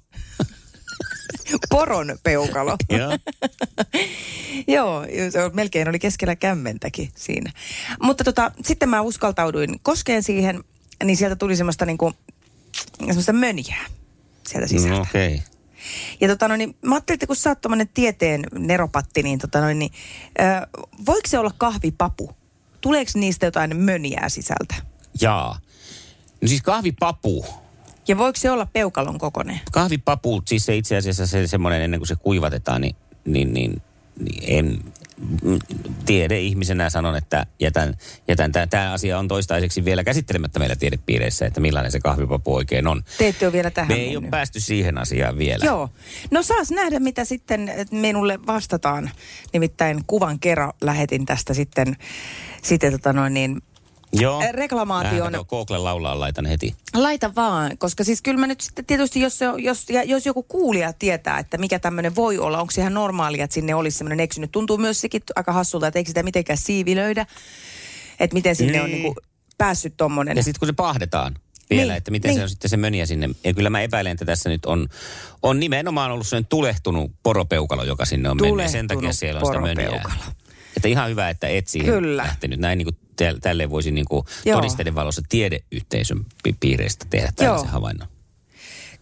Poron 1.71 2.19
peukalo. 2.23 2.77
Joo. 2.99 3.19
Joo, 4.67 5.05
se 5.31 5.43
on, 5.43 5.51
melkein 5.55 5.89
oli 5.89 5.99
keskellä 5.99 6.37
kämmentäkin 6.37 7.11
siinä. 7.15 7.53
Mutta 8.03 8.25
tota, 8.25 8.53
sitten 8.65 8.89
mä 8.89 9.01
uskaltauduin 9.01 9.81
koskeen 9.83 10.23
siihen, 10.23 10.65
niin 11.05 11.17
sieltä 11.17 11.37
tuli 11.37 11.57
semmoista 11.57 11.87
niin 11.87 11.99
kuin, 11.99 12.15
semmoista 13.07 13.33
mönjää 13.33 13.87
sieltä 14.49 14.67
sisältä. 14.67 14.95
No, 14.95 15.01
Okei. 15.01 15.35
Okay. 15.35 15.47
Ja 16.21 16.29
tota 16.29 16.49
no 16.49 16.57
niin, 16.57 16.77
mä 16.83 16.95
ajattelin, 16.95 17.17
että 17.17 17.27
kun 17.27 17.37
sä 17.37 17.51
oot 17.51 17.59
tieteen 17.95 18.45
neropatti, 18.59 19.23
niin 19.23 19.39
tota 19.39 19.61
noin, 19.61 19.79
niin 19.79 19.93
ö, 20.41 20.67
voiko 21.07 21.29
se 21.29 21.39
olla 21.39 21.53
kahvipapu? 21.59 22.31
Tuleeko 22.81 23.11
niistä 23.15 23.47
jotain 23.47 23.77
mönjää 23.77 24.29
sisältä? 24.29 24.75
Jaa. 25.21 25.59
No 26.41 26.49
siis 26.49 26.63
kahvipapu. 26.63 27.47
Ja 28.09 28.19
voiko 28.19 28.37
se 28.37 28.51
olla 28.51 28.67
peukalon 28.73 29.19
kokoinen? 29.19 29.61
Kahvipapu, 29.73 30.43
siis 30.47 30.67
se 30.67 30.77
itse 30.77 30.97
asiassa 30.97 31.27
se 31.27 31.47
semmoinen 31.47 31.83
ennen 31.83 32.01
kuin 32.01 32.09
se 32.09 32.17
kuivatetaan, 32.17 32.81
niin, 32.81 32.97
niin, 33.25 33.53
niin, 33.55 33.83
niin 34.21 34.43
en 34.59 34.81
tiede 36.07 36.41
ihmisenä 36.41 36.91
sanon, 36.91 37.17
että 37.17 37.47
jätän, 37.61 37.95
jätän 38.29 38.53
tämä 38.71 38.93
asia 38.93 39.19
on 39.19 39.29
toistaiseksi 39.29 39.85
vielä 39.85 40.05
käsittelemättä 40.05 40.59
meillä 40.59 40.77
tiedepiireissä, 40.77 41.47
että 41.47 41.61
millainen 41.61 41.93
se 41.93 42.01
kahvipapu 42.01 42.55
oikein 42.55 42.87
on. 42.87 43.03
Te 43.19 43.29
ette 43.29 43.47
ole 43.47 43.53
vielä 43.53 43.71
tähän 43.71 43.89
Me 43.89 43.95
ei 43.95 44.09
ole 44.09 44.15
mennyt. 44.15 44.31
päästy 44.31 44.61
siihen 44.61 44.99
asiaan 44.99 45.39
vielä. 45.39 45.65
Joo. 45.65 45.91
No 46.31 46.43
saas 46.43 46.71
nähdä, 46.71 47.01
mitä 47.01 47.25
sitten 47.25 47.71
minulle 47.91 48.39
vastataan. 48.47 49.11
Nimittäin 49.53 50.01
kuvan 50.07 50.39
kerran 50.39 50.73
lähetin 50.81 51.27
tästä 51.27 51.55
sitten, 51.55 51.97
sitten 52.63 52.93
tota 52.93 53.13
noin 53.13 53.35
niin, 53.35 53.63
Joo. 54.21 54.41
Eh, 54.43 54.53
reklamaation- 54.53 55.33
kato, 55.33 55.45
Google 55.45 55.79
laulaa 55.79 56.21
laitan 56.21 56.47
heti. 56.47 56.75
Laita 56.95 57.35
vaan, 57.35 57.79
koska 57.79 58.05
siis 58.05 58.23
kyllä 58.23 58.41
mä 58.41 58.47
nyt 58.47 58.61
sitten 58.61 58.85
tietysti, 58.85 59.21
jos, 59.21 59.39
se 59.39 59.45
jos, 59.59 59.91
ja 59.91 60.03
jos 60.03 60.27
joku 60.27 60.43
kuulija 60.43 60.93
tietää, 60.93 61.39
että 61.39 61.59
mikä 61.59 61.79
tämmöinen 61.79 62.15
voi 62.17 62.39
olla, 62.39 62.61
onko 62.61 62.71
se 62.71 62.81
ihan 62.81 62.95
normaalia, 62.95 63.45
että 63.45 63.55
sinne 63.55 63.75
olisi 63.75 63.99
semmoinen 63.99 64.21
eksynyt. 64.21 64.53
Tuntuu 64.53 64.79
myös 64.79 65.01
sekin 65.01 65.23
aika 65.37 65.53
hassulta, 65.53 65.87
että 65.87 65.99
eikö 65.99 66.09
sitä 66.09 66.23
mitenkään 66.23 66.59
siivilöidä, 66.59 67.27
että 68.21 68.35
miten 68.35 68.57
sinne 68.57 68.81
on 68.83 68.91
Niin. 68.91 69.03
niinku 69.03 69.21
päässyt 69.59 69.95
tommonen. 69.97 70.37
Ja 70.37 70.43
sitten 70.43 70.59
kun 70.59 70.69
se 70.69 70.73
pahdetaan 70.73 71.35
vielä, 71.71 71.93
Niin, 71.93 71.97
että 71.97 72.11
miten 72.11 72.29
niin. 72.29 72.39
se 72.39 72.43
on 72.43 72.49
sitten 72.49 72.71
se 72.71 72.77
möniä 72.77 73.07
sinne. 73.07 73.31
Ja 73.45 73.55
kyllä 73.55 73.71
mä 73.71 73.81
epäilen, 73.83 74.13
että 74.13 74.25
tässä 74.25 74.49
nyt 74.49 74.67
on, 74.67 74.89
on 75.43 75.61
nimenomaan 75.61 76.11
ollut 76.11 76.27
sellainen 76.27 76.49
tulehtunut 76.49 77.13
poropeukalo, 77.23 77.85
joka 77.85 78.05
sinne 78.05 78.31
on 78.31 78.37
mennyt. 78.41 78.63
Ja 78.65 78.69
sen 78.69 78.87
takia 78.89 79.01
Tulehtunut 79.01 79.17
siellä 79.19 79.41
on 79.41 79.47
sitä 79.47 79.61
möniä. 79.61 80.03
Että 80.77 80.89
ihan 80.89 81.11
hyvä, 81.11 81.29
että 81.31 81.47
et 81.49 81.69
siihen 81.69 81.95
Kyllä. 81.95 82.23
lähtenyt. 82.23 82.61
Näin 82.61 82.79
niin 82.79 82.87
kuin 82.87 82.97
täl- 83.23 83.39
tälleen 83.41 83.71
voisi 83.71 83.91
niin 83.91 84.07
kuin 84.11 84.25
todisteiden 84.53 84.95
valossa 84.95 85.23
tiedeyhteisön 85.29 86.25
pi- 86.43 86.57
piireistä 86.61 87.07
tehdä 87.11 87.33
tällaisen 87.37 87.67
Joo. 87.67 87.73
havainnon. 87.73 88.09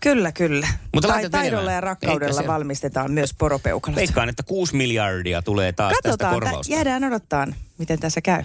Kyllä, 0.00 0.32
kyllä. 0.32 0.68
Mutta 0.94 1.08
tai 1.08 1.30
taidolla 1.30 1.56
menemään. 1.62 1.74
ja 1.74 1.80
rakkaudella 1.80 2.30
Eikä 2.30 2.42
se- 2.42 2.48
valmistetaan 2.48 3.12
myös 3.12 3.34
poropeukalot. 3.38 3.96
Veikkaan, 3.96 4.28
että 4.28 4.42
6 4.42 4.76
miljardia 4.76 5.42
tulee 5.42 5.72
taas 5.72 5.90
tästä 5.92 6.08
Katsotaan, 6.08 6.34
tä- 6.34 6.46
korvausta. 6.46 6.72
jäädään 6.72 7.04
odottaa, 7.04 7.46
miten 7.78 7.98
tässä 8.00 8.20
käy. 8.20 8.42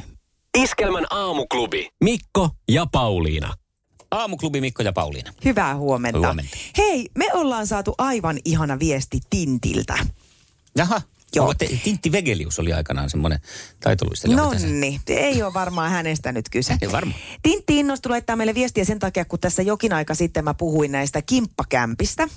Iskelmän 0.57 1.05
aamuklubi. 1.09 1.89
Mikko 2.03 2.49
ja 2.69 2.85
Pauliina. 2.91 3.53
Aamuklubi 4.11 4.61
Mikko 4.61 4.83
ja 4.83 4.93
Pauliina. 4.93 5.33
Hyvää 5.45 5.75
huomenta. 5.75 6.19
Huomenta. 6.19 6.57
Hei, 6.77 7.09
me 7.17 7.25
ollaan 7.33 7.67
saatu 7.67 7.95
aivan 7.97 8.37
ihana 8.45 8.79
viesti 8.79 9.19
Tintiltä. 9.29 9.97
Jaha. 10.75 11.01
Joo. 11.35 11.53
Te, 11.53 11.69
Tintti 11.83 12.11
Vegelius 12.11 12.59
oli 12.59 12.73
aikanaan 12.73 13.09
semmoinen 13.09 13.39
taitoluistelija. 13.79 14.41
onko 14.43 14.53
tässä- 14.53 14.67
Nonni, 14.67 14.99
ei 15.07 15.43
ole 15.43 15.53
varmaan 15.53 15.91
hänestä 15.91 16.31
nyt 16.31 16.49
kyse. 16.49 16.77
Ei 16.81 16.91
varmaan. 16.91 17.19
Tintti 17.43 17.77
innostui 17.79 18.09
laittaa 18.09 18.35
meille 18.35 18.53
viestiä 18.55 18.85
sen 18.85 18.99
takia, 18.99 19.25
kun 19.25 19.39
tässä 19.39 19.61
jokin 19.61 19.93
aika 19.93 20.15
sitten 20.15 20.43
mä 20.43 20.53
puhuin 20.53 20.91
näistä 20.91 21.21
kimppakämpistä. 21.21 22.27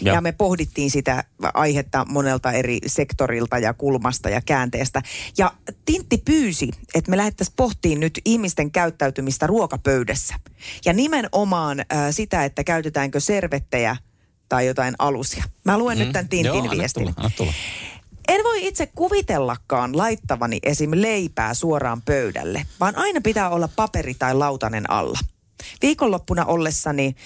Joo. 0.00 0.14
Ja 0.14 0.20
me 0.20 0.32
pohdittiin 0.32 0.90
sitä 0.90 1.24
aihetta 1.54 2.04
monelta 2.08 2.52
eri 2.52 2.78
sektorilta 2.86 3.58
ja 3.58 3.74
kulmasta 3.74 4.28
ja 4.30 4.40
käänteestä. 4.40 5.02
Ja 5.38 5.52
Tintti 5.84 6.18
pyysi, 6.24 6.68
että 6.94 7.10
me 7.10 7.16
lähdettäisiin 7.16 7.54
pohtiin 7.56 8.00
nyt 8.00 8.20
ihmisten 8.24 8.70
käyttäytymistä 8.70 9.46
ruokapöydässä. 9.46 10.34
Ja 10.84 10.92
nimenomaan 10.92 11.80
äh, 11.80 11.86
sitä, 12.10 12.44
että 12.44 12.64
käytetäänkö 12.64 13.20
servettejä 13.20 13.96
tai 14.48 14.66
jotain 14.66 14.94
alusia. 14.98 15.44
Mä 15.64 15.78
luen 15.78 15.98
nyt 15.98 16.12
tämän 16.12 16.28
Tintin 16.28 16.52
Mm. 16.52 16.56
Joo, 16.56 16.62
anna 16.64 16.78
viestin. 16.80 17.02
tulla, 17.02 17.14
anna 17.16 17.30
tulla. 17.36 17.52
En 18.28 18.44
voi 18.44 18.66
itse 18.66 18.86
kuvitellakaan 18.86 19.96
laittavani 19.96 20.58
esim. 20.62 20.90
leipää 20.94 21.54
suoraan 21.54 22.02
pöydälle, 22.02 22.66
vaan 22.80 22.96
aina 22.96 23.20
pitää 23.20 23.50
olla 23.50 23.68
paperi 23.76 24.14
tai 24.14 24.34
lautanen 24.34 24.90
alla. 24.90 25.18
Viikonloppuna 25.82 26.44
ollessani 26.44 27.16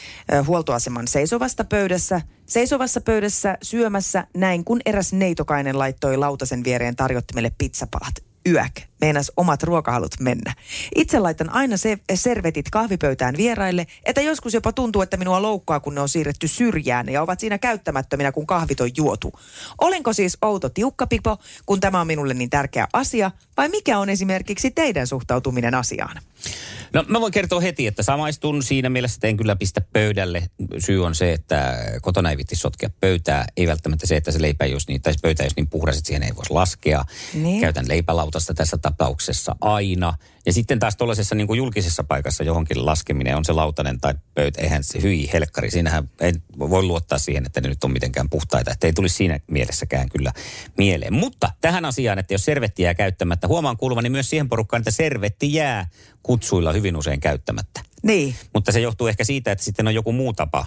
huoltoaseman 0.47 1.09
seisovasta 1.09 1.65
pöydässä, 1.65 2.21
seisovassa 2.47 3.01
pöydässä 3.01 3.59
syömässä 3.63 4.27
näin, 4.37 4.65
kun 4.65 4.81
eräs 4.87 5.13
neitokainen 5.13 5.79
laittoi 5.79 6.17
lautasen 6.17 6.65
viereen 6.65 6.97
tarjottimelle 6.97 7.53
pizzapalat. 7.59 8.15
Yäk, 8.49 8.81
meinas 9.01 9.33
omat 9.37 9.63
ruokahalut 9.63 10.21
mennä. 10.21 10.55
Itse 10.95 11.19
laitan 11.19 11.51
aina 11.51 11.77
se, 11.77 11.99
servetit 12.15 12.71
kahvipöytään 12.71 13.37
vieraille, 13.37 13.87
että 14.05 14.21
joskus 14.21 14.55
jopa 14.55 14.73
tuntuu, 14.73 15.03
että 15.03 15.17
minua 15.17 15.43
loukkaa, 15.43 15.81
kun 15.81 15.95
ne 15.95 16.01
on 16.01 16.09
siirretty 16.09 16.49
syrjään 16.49 17.09
ja 17.09 17.23
ovat 17.23 17.41
siinä 17.41 17.59
käyttämättöminä, 17.59 18.33
kun 18.33 18.47
kahvit 18.47 18.81
on 18.81 18.91
juotu. 18.97 19.33
Olenko 19.81 20.13
siis 20.13 20.39
outo 20.43 20.69
tiukkapipo, 20.69 21.39
kun 21.67 21.81
tämä 21.81 22.01
on 22.01 22.07
minulle 22.07 22.35
niin 22.35 22.51
tärkeä 22.51 22.89
asia, 22.93 23.31
vai 23.57 23.69
mikä 23.69 23.99
on 23.99 24.09
esimerkiksi 24.11 24.71
teidän 24.71 25.07
suhtautuminen 25.07 25.75
asiaan? 25.75 26.21
No 26.93 27.05
mä 27.09 27.21
voin 27.21 27.33
kertoa 27.33 27.61
heti, 27.61 27.87
että 27.87 28.03
samaistun 28.03 28.63
siinä 28.63 28.89
mielessä, 28.89 29.17
että 29.17 29.27
en 29.27 29.37
kyllä 29.37 29.57
pistä 29.57 29.81
pöydälle. 29.93 30.51
Syy 30.79 31.05
on 31.05 31.15
se, 31.15 31.33
että 31.33 31.77
kotona 32.03 32.31
ei 32.31 32.37
vitti 32.37 32.57
sotkea 32.57 32.91
pöytää. 33.01 33.47
Ei 33.57 33.67
välttämättä 33.67 34.07
se, 34.07 34.17
että 34.17 34.33
se 34.33 34.43
leipä 34.43 34.67
jos 34.67 34.89
niin, 34.89 35.03
tai 35.03 35.13
se 35.13 35.19
pöytä 35.23 35.45
jos 35.45 35.57
niin 35.57 35.69
puhdas, 35.69 35.97
että 35.99 36.07
siihen 36.07 36.23
ei 36.23 36.37
voisi 36.37 36.53
laskea. 36.53 37.05
Niin. 37.35 37.61
Käytän 37.61 37.89
leipälautasta 37.89 38.55
tässä 38.55 38.79
tapauksessa 38.91 39.57
aina. 39.61 40.15
Ja 40.47 40.53
sitten 40.53 40.79
taas 40.79 40.97
tuollaisessa 40.97 41.35
niin 41.35 41.47
kuin 41.47 41.59
julkisessa 41.59 42.05
paikassa 42.05 42.45
johonkin 42.45 42.87
laskeminen 42.87 43.37
on 43.37 43.45
se 43.45 43.53
lautanen 43.53 44.01
tai 44.01 44.15
pöytä. 44.35 44.63
Eihän 44.63 44.85
se 44.85 45.03
hyi 45.03 45.31
helkkari. 45.33 45.71
Siinähän 45.71 46.11
ei 46.21 46.33
voi 46.59 46.83
luottaa 46.83 47.19
siihen, 47.19 47.47
että 47.47 47.61
ne 47.61 47.69
nyt 47.69 47.85
on 47.85 47.93
mitenkään 47.93 48.31
puhtaita. 48.31 48.71
Että 48.71 48.87
ei 48.87 48.93
tulisi 48.93 49.17
siinä 49.17 49.41
mielessäkään 49.51 50.09
kyllä 50.09 50.33
mieleen. 50.79 51.13
Mutta 51.13 51.51
tähän 51.61 51.85
asiaan, 51.85 52.19
että 52.19 52.35
jos 52.35 52.45
servetti 52.45 52.83
jää 52.83 52.95
käyttämättä, 52.95 53.49
huomaan 53.49 53.77
kuuluvani 53.77 54.11
myös 54.11 54.31
siihen 54.31 54.49
porukkaan, 54.49 54.81
että 54.81 54.91
servetti 54.91 55.55
jää 55.55 55.89
kutsuilla 56.23 56.73
hyvin 56.73 56.97
usein 56.97 57.21
käyttämättä. 57.21 57.81
Niin. 58.03 58.35
Mutta 58.55 58.73
se 58.73 58.81
johtuu 58.81 59.07
ehkä 59.07 59.25
siitä, 59.25 59.53
että 59.53 59.65
sitten 59.65 59.89
on 59.89 59.95
joku 59.95 60.13
muu 60.13 60.33
tapa. 60.33 60.67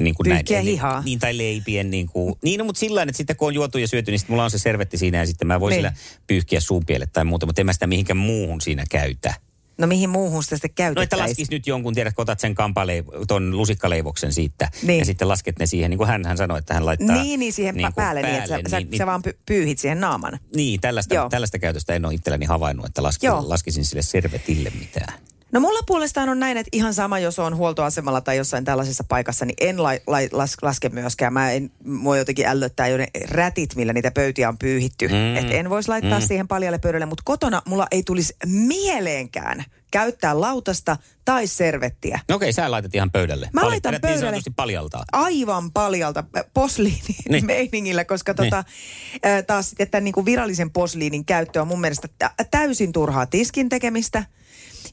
Niin 0.00 0.14
kuin 0.14 0.28
näin, 0.28 0.64
hihaa. 0.64 1.02
Niin, 1.04 1.18
tai 1.18 1.38
leipien. 1.38 1.90
Niin, 1.90 2.06
kuin, 2.06 2.34
niin 2.42 2.58
no, 2.58 2.64
mutta 2.64 2.78
sillä 2.80 2.94
tavalla, 2.98 3.10
että 3.10 3.16
sitten 3.16 3.36
kun 3.36 3.48
on 3.48 3.54
juotu 3.54 3.78
ja 3.78 3.88
syöty, 3.88 4.10
niin 4.10 4.18
sitten 4.18 4.32
mulla 4.32 4.44
on 4.44 4.50
se 4.50 4.58
servetti 4.58 4.98
siinä 4.98 5.18
ja 5.18 5.26
sitten 5.26 5.48
mä 5.48 5.60
voin 5.60 5.70
Niin. 5.70 5.78
sillä 5.78 5.92
pyyhkiä 6.26 6.60
suupielet 6.60 7.12
tai 7.12 7.24
muuta, 7.24 7.46
mutta 7.46 7.60
en 7.62 7.66
mä 7.66 7.72
sitä 7.72 7.86
mihinkään 7.86 8.16
muuhun 8.16 8.60
siinä 8.60 8.84
käytä. 8.90 9.34
No 9.78 9.86
mihin 9.86 10.10
muuhun 10.10 10.42
sitä 10.42 10.56
sitten 10.56 10.68
No 10.68 10.70
että 10.70 10.94
käytettäisiin? 10.94 11.28
laskis 11.30 11.50
nyt 11.50 11.66
jonkun, 11.66 11.94
tiedät, 11.94 12.14
otat 12.16 12.40
sen 12.40 12.54
kampaleiv- 12.54 13.26
ton 13.28 13.56
lusikkaleivoksen 13.56 14.32
siitä 14.32 14.70
Niin. 14.82 14.98
ja 14.98 15.04
sitten 15.04 15.28
lasket 15.28 15.58
ne 15.58 15.66
siihen, 15.66 15.90
niin 15.90 15.98
kuin 15.98 16.08
hän, 16.08 16.24
hän 16.26 16.36
sanoi, 16.36 16.58
että 16.58 16.74
hän 16.74 16.86
laittaa... 16.86 17.22
Niin, 17.22 17.40
niin 17.40 17.52
siihen 17.52 17.74
niin 17.74 17.82
niin 17.84 17.92
kuin 17.94 18.04
päälle, 18.04 18.22
niin, 18.22 18.34
että 18.34 18.48
sä, 18.48 18.56
niin, 18.80 18.88
sä, 18.92 18.96
sä 18.98 19.06
vaan 19.06 19.22
py- 19.28 19.38
pyyhit 19.46 19.78
siihen 19.78 20.00
naaman. 20.00 20.38
niin 20.56 20.80
tällaista, 20.80 21.14
Joo. 21.14 21.28
tällaista 21.28 21.58
käytöstä 21.58 21.94
en 21.94 22.04
ole 22.04 22.14
itselleni 22.14 22.46
havainnut, 22.46 22.86
että 22.86 23.02
laski, 23.02 23.26
Joo. 23.26 23.44
laskisin 23.48 23.84
sille 23.84 24.02
servetille 24.02 24.72
mitään. 24.78 25.14
No 25.54 25.60
mulla 25.60 25.80
puolestaan 25.86 26.28
on 26.28 26.40
näin, 26.40 26.56
että 26.56 26.68
ihan 26.72 26.94
sama, 26.94 27.18
jos 27.18 27.38
on 27.38 27.56
huoltoasemalla 27.56 28.20
tai 28.20 28.36
jossain 28.36 28.64
tällaisessa 28.64 29.04
paikassa, 29.08 29.44
niin 29.44 29.54
en 29.60 29.82
lai, 29.82 30.00
lai, 30.06 30.28
las, 30.32 30.56
laske 30.62 30.88
myöskään. 30.88 31.32
Mä 31.32 31.50
en, 31.52 31.70
mua 31.84 32.16
jotenkin 32.16 32.46
ällöttää 32.46 32.88
jo 32.88 32.96
ne 32.96 33.06
rätit, 33.30 33.74
millä 33.74 33.92
niitä 33.92 34.10
pöytiä 34.10 34.48
on 34.48 34.58
pyyhitty. 34.58 35.08
Mm. 35.08 35.36
Että 35.36 35.52
en 35.54 35.70
voisi 35.70 35.88
laittaa 35.88 36.18
Mm. 36.20 36.26
siihen 36.26 36.48
paljalle 36.48 36.78
pöydälle, 36.78 37.06
mutta 37.06 37.22
kotona 37.24 37.62
mulla 37.66 37.86
ei 37.90 38.02
tulisi 38.02 38.36
mieleenkään 38.46 39.64
käyttää 39.90 40.40
lautasta 40.40 40.96
tai 41.24 41.46
servettiä. 41.46 42.20
No 42.28 42.36
okei, 42.36 42.52
sä 42.52 42.70
laitat 42.70 42.94
ihan 42.94 43.10
pöydälle. 43.10 43.50
Mä 43.52 43.60
Pali- 43.60 43.70
laitan 43.70 43.92
Niin 43.92 44.00
pöydälle. 44.00 44.40
paljaltaa. 44.56 45.04
Aivan 45.12 45.72
paljalta 45.72 46.24
posliinin 46.54 47.02
Niin. 47.08 47.32
niin. 47.32 47.46
meiningillä, 47.46 48.04
koska 48.04 48.34
tota, 48.34 48.58
äh, 48.58 49.44
taas 49.46 49.68
sitten 49.70 49.90
tämän 49.90 50.04
niin 50.04 50.12
kuin 50.12 50.26
virallisen 50.26 50.70
posliinin 50.70 51.24
käyttö 51.24 51.60
on 51.60 51.68
mun 51.68 51.80
mielestä 51.80 52.08
tä- 52.18 52.30
täysin 52.50 52.92
turhaa 52.92 53.26
tiskin 53.26 53.68
tekemistä. 53.68 54.24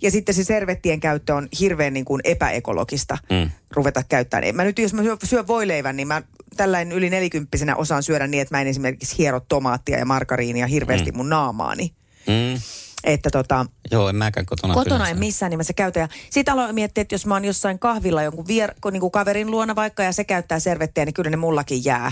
Ja 0.02 0.12
sitten 0.12 0.36
se 0.36 0.44
servettien 0.44 1.00
käyttö 1.00 1.36
on 1.36 1.48
hirveän 1.60 1.94
niin 1.94 2.06
kuin 2.06 2.22
epäekologista 2.24 3.18
Mm. 3.30 3.52
ruveta 3.72 4.04
käyttämään. 4.10 4.44
En 4.44 4.56
Mä 4.56 4.64
nyt, 4.64 4.80
jos 4.80 4.94
mä 4.94 5.04
syön, 5.04 5.18
syön 5.24 5.48
voileivän, 5.48 5.96
niin 5.96 6.08
mä 6.08 6.22
tällainen 6.58 6.98
yli 6.98 7.10
nelikymppisenä 7.10 7.76
osaan 7.76 8.04
syödä 8.04 8.28
niin, 8.28 8.42
että 8.42 8.56
mä 8.58 8.62
en 8.62 8.68
esimerkiksi 8.68 9.18
hiero 9.18 9.40
tomaattia 9.40 9.98
ja 9.98 10.06
margariinia 10.06 10.68
hirveästi 10.68 11.12
Mm. 11.12 11.18
mun 11.18 11.30
naamaani. 11.30 11.94
Mm. 12.28 12.62
Että 13.04 13.30
tota, 13.30 13.66
Joo, 13.92 14.10
en 14.10 14.16
mäkään 14.16 14.46
kotona. 14.46 14.74
Kotona 14.74 14.96
kyllä 14.98 15.10
en 15.10 15.20
missään 15.20 15.50
nimessä 15.50 15.74
käytä. 15.74 16.00
Ja 16.00 16.08
sitten 16.30 16.54
aloin 16.54 16.76
miettiä, 16.76 17.02
että 17.02 17.16
jos 17.16 17.26
mä 17.26 17.34
oon 17.36 17.46
jossain 17.46 17.80
kahvilla 17.80 18.24
jonkun 18.24 18.48
vier, 18.48 18.74
niin 18.92 19.02
kuin 19.02 19.12
kaverin 19.12 19.52
luona 19.52 19.76
vaikka 19.76 20.04
ja 20.04 20.12
se 20.12 20.24
käyttää 20.24 20.60
servettiä, 20.60 21.06
niin 21.06 21.14
kyllä 21.14 21.30
ne 21.30 21.36
mullakin 21.38 21.86
jää 21.86 22.12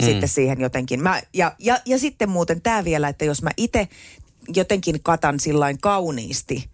mm. 0.00 0.04
sitten 0.04 0.28
siihen 0.28 0.60
jotenkin. 0.60 1.02
Mä, 1.02 1.22
ja, 1.34 1.52
ja, 1.58 1.80
ja 1.86 1.98
sitten 1.98 2.28
muuten 2.28 2.60
tämä 2.62 2.84
vielä, 2.84 3.08
että 3.08 3.24
jos 3.24 3.42
mä 3.42 3.50
itse 3.56 3.88
jotenkin 4.54 5.02
katan 5.02 5.40
sillain 5.40 5.78
kauniisti, 5.80 6.70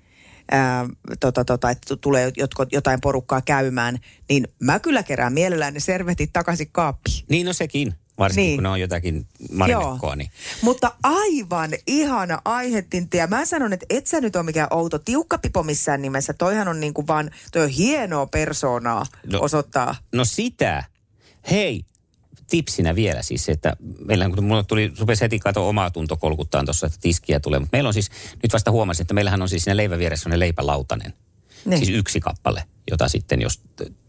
ää, 0.51 0.89
tota, 1.21 1.45
tota, 1.45 1.71
että 1.71 1.97
tulee 1.97 2.33
jotko, 2.37 2.67
jotain 2.73 3.01
porukkaa 3.01 3.41
käymään, 3.41 3.99
niin 4.29 4.49
mä 4.61 4.79
kyllä 4.79 5.03
kerään 5.03 5.33
mielellään 5.33 5.75
ne 5.75 5.81
servetit 5.81 6.33
takaisin 6.33 6.69
kaappiin. 6.73 7.25
Niin, 7.29 7.47
no 7.47 7.53
sekin. 7.53 7.95
Varsinkin 8.19 8.49
niin. 8.49 8.57
Kun 8.57 8.63
ne 8.63 8.69
on 8.69 8.81
jotakin 8.81 9.27
marinekkoa. 9.53 10.17
Niin. 10.17 10.31
Mutta 10.63 10.93
aivan 11.03 11.71
ihana 11.87 12.39
aihetinti. 12.45 13.17
Ja 13.17 13.27
mä 13.27 13.45
sanon, 13.45 13.73
että 13.73 13.87
et 13.91 14.07
sä 14.07 14.21
nyt 14.21 14.37
ole 14.37 14.45
mikään 14.45 14.69
outo 14.71 14.99
tiukkapipo 14.99 15.63
missään 15.63 16.03
nimessä. 16.03 16.33
Toihan 16.33 16.69
on 16.69 16.81
niinku 16.81 17.07
vaan, 17.07 17.31
toi 17.53 17.63
on 17.63 17.69
hienoa 17.69 18.27
persoonaa 18.27 19.07
no. 19.27 19.39
osoittaa. 19.43 19.97
No 20.13 20.25
sitä. 20.25 20.85
Hei, 21.51 21.85
tipsinä 22.51 22.95
vielä 22.95 23.23
siis 23.23 23.49
että 23.49 23.77
meillä 24.05 24.31
kun 24.31 24.45
mulla 24.45 24.63
tuli, 24.63 24.93
rupesi 24.99 25.21
heti 25.21 25.39
kato 25.39 25.69
omaa 25.69 25.91
tunto 25.91 26.17
kolkuttaa 26.17 26.65
tuossa, 26.65 26.87
että 26.87 26.99
tiskiä 27.01 27.41
tulee. 27.41 27.59
Mutta 27.59 27.77
meillä 27.77 27.89
on 27.89 27.95
siis, 27.95 28.11
nyt 28.43 28.53
vasta 28.53 28.71
huomasin, 28.71 29.03
että 29.05 29.15
meillähän 29.15 29.43
on 29.43 29.49
siis 29.49 29.65
siinä 29.65 29.77
leivän 29.77 29.99
vieressä 29.99 30.23
sellainen 30.23 30.41
leipälautanen. 30.41 31.13
Niin. 31.65 31.79
Siis 31.79 31.99
yksi 31.99 32.21
kappale, 32.21 32.65
jota 32.91 33.09
sitten 33.09 33.43
jos 33.43 33.61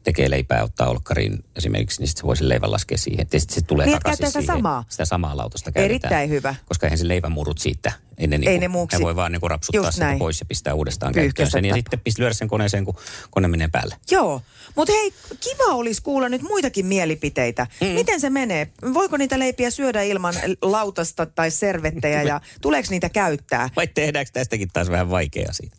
tekee 0.03 0.29
leipää 0.29 0.63
ottaa 0.63 0.89
olkkariin 0.89 1.43
esimerkiksi, 1.55 2.01
niin 2.01 2.07
sitten 2.07 2.21
se 2.21 2.27
voi 2.27 2.37
sen 2.37 2.49
leivän 2.49 2.71
laskea 2.71 2.97
siihen. 2.97 3.27
Sitten 3.31 3.55
se 3.55 3.61
tulee 3.61 3.85
Niin, 3.85 3.93
takaisin 3.93 4.27
sitä 4.27 4.41
siihen. 4.41 4.55
samaa. 4.55 4.83
Sitä 4.89 5.05
samaa 5.05 5.37
lautasta 5.37 5.71
käytetään. 5.71 5.89
Erittäin 5.89 6.29
hyvä. 6.29 6.55
Koska 6.65 6.87
eihän 6.87 6.97
se 6.97 7.07
leivämurut 7.07 7.57
siitä 7.57 7.91
ennen 8.17 8.43
Ei 8.43 8.47
niinku, 8.47 8.61
ne 8.61 8.67
muuksi. 8.67 8.97
ne 8.97 9.03
voi 9.03 9.15
vaan 9.15 9.31
niinku 9.31 9.47
rapsuttaa 9.47 9.81
Just 9.81 9.93
sitä 9.93 10.05
näin. 10.05 10.19
pois 10.19 10.39
ja 10.39 10.45
pistää 10.45 10.73
uudestaan 10.73 11.13
käyttöön 11.13 11.51
sen. 11.51 11.65
Ja 11.65 11.75
sitten 11.75 11.99
pist, 11.99 12.19
lyödä 12.19 12.33
sen 12.33 12.47
koneeseen, 12.47 12.85
kun 12.85 12.95
kone 13.29 13.47
menee 13.47 13.67
päälle. 13.71 13.95
Joo, 14.11 14.41
mutta 14.75 14.93
hei, 14.93 15.13
kiva 15.39 15.73
olisi 15.73 16.01
kuulla 16.01 16.29
nyt 16.29 16.41
muitakin 16.41 16.85
mielipiteitä. 16.85 17.67
Mm. 17.81 17.87
Miten 17.87 18.19
se 18.21 18.29
menee? 18.29 18.71
Voiko 18.93 19.17
niitä 19.17 19.39
leipiä 19.39 19.69
syödä 19.69 20.01
ilman 20.01 20.33
lautasta 20.61 21.25
tai 21.25 21.51
servettejä 21.51 22.23
ja 22.23 22.41
tuleeko 22.61 22.87
niitä 22.91 23.09
käyttää? 23.09 23.69
Vai 23.75 23.87
tehdäänkö 23.87 24.31
tästäkin 24.33 24.69
taas 24.73 24.89
vähän 24.89 25.09
vaikea 25.09 25.45
asia? 25.49 25.69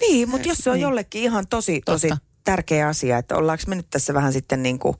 Niin, 0.00 0.28
mutta 0.28 0.48
jos 0.48 0.58
se 0.58 0.70
on 0.70 0.80
jollekin 0.80 1.22
ihan 1.22 1.46
tosi, 1.50 1.80
tosi 1.84 2.08
Totta. 2.08 2.24
Tärkeä 2.48 2.88
asia, 2.88 3.18
että 3.18 3.36
ollaanko 3.36 3.64
me 3.66 3.74
nyt 3.74 3.90
tässä 3.90 4.14
vähän 4.14 4.32
sitten 4.32 4.62
niin 4.62 4.78
kuin, 4.78 4.96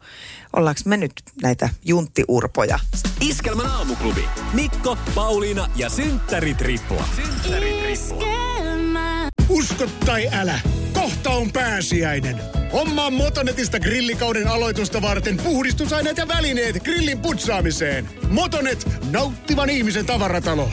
ollaanko 0.57 0.81
me 0.85 0.97
nyt 0.97 1.13
näitä 1.43 1.69
junttiurpoja? 1.85 2.79
Iskelmän 3.21 3.67
aamuklubi. 3.67 4.25
Mikko, 4.53 4.99
Pauliina 5.15 5.71
ja 5.77 5.91
Synttäri 5.91 6.55
Tripla. 6.55 7.05
Usko 9.49 9.87
tai 10.07 10.29
älä, 10.33 10.61
kohta 10.93 11.31
on 11.31 11.53
pääsiäinen. 11.53 12.41
Hommaa 12.73 13.11
Motonetista 13.11 13.81
grillikauden 13.81 14.49
aloitusta 14.49 15.03
varten 15.03 15.37
puhdistusaineet 15.37 16.17
ja 16.17 16.29
välineet 16.29 16.83
grillin 16.85 17.19
putsaamiseen. 17.19 18.09
Motonet, 18.31 18.89
nauttivan 19.11 19.71
ihmisen 19.71 20.07
tavaratalo. 20.07 20.71